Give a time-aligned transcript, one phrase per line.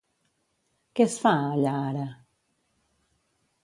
[1.01, 2.09] Què es fa allà ara?